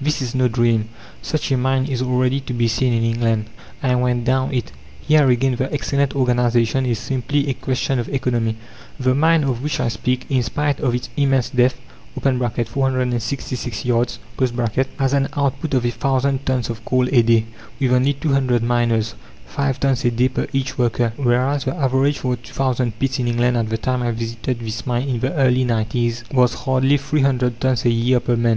This 0.00 0.22
is 0.22 0.32
no 0.32 0.46
dream, 0.46 0.90
such 1.22 1.50
a 1.50 1.56
mine 1.56 1.86
is 1.86 2.02
already 2.02 2.38
to 2.42 2.52
be 2.54 2.68
seen 2.68 2.92
in 2.92 3.02
England; 3.02 3.46
I 3.82 3.96
went 3.96 4.24
down 4.24 4.54
it. 4.54 4.70
Here 5.00 5.28
again 5.28 5.56
the 5.56 5.72
excellent 5.72 6.14
organization 6.14 6.86
is 6.86 7.00
simply 7.00 7.48
a 7.50 7.54
question 7.54 7.98
of 7.98 8.08
economy. 8.08 8.54
The 9.00 9.16
mine 9.16 9.42
of 9.42 9.60
which 9.60 9.80
I 9.80 9.88
speak, 9.88 10.26
in 10.30 10.44
spite 10.44 10.78
of 10.78 10.94
its 10.94 11.08
immense 11.16 11.50
depth 11.50 11.80
(466 12.22 13.84
yards), 13.84 14.20
has 15.00 15.12
an 15.14 15.30
output 15.36 15.74
of 15.74 15.84
a 15.84 15.90
thousand 15.90 16.46
tons 16.46 16.70
of 16.70 16.84
coal 16.84 17.08
a 17.10 17.20
day, 17.20 17.46
with 17.80 17.90
only 17.92 18.12
two 18.12 18.32
hundred 18.34 18.62
miners 18.62 19.16
five 19.46 19.80
tons 19.80 20.04
a 20.04 20.12
day 20.12 20.28
per 20.28 20.46
each 20.52 20.78
worker, 20.78 21.12
whereas 21.16 21.64
the 21.64 21.74
average 21.74 22.20
for 22.20 22.36
the 22.36 22.42
two 22.42 22.54
thousand 22.54 22.96
pits 23.00 23.18
in 23.18 23.26
England 23.26 23.56
at 23.56 23.68
the 23.68 23.76
time 23.78 24.04
I 24.04 24.12
visited 24.12 24.60
this 24.60 24.86
mine 24.86 25.08
in 25.08 25.18
the 25.18 25.32
early 25.34 25.64
'nineties, 25.64 26.22
was 26.32 26.54
hardly 26.54 26.98
three 26.98 27.22
hundred 27.22 27.60
tons 27.60 27.84
a 27.84 27.90
year 27.90 28.20
per 28.20 28.36
man. 28.36 28.56